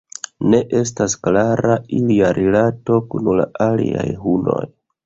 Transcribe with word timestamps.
Ne 0.53 0.61
estas 0.79 1.15
klara 1.27 1.77
ilia 1.99 2.33
rilato 2.41 2.99
kun 3.13 3.35
la 3.43 3.49
aliaj 3.69 4.09
hunoj. 4.27 4.63